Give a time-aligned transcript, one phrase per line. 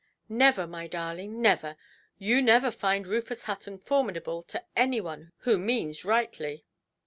[0.29, 1.77] "Never, my darling, never.
[2.17, 6.65] You never find Rufus Hutton formidable to any one who means rightly".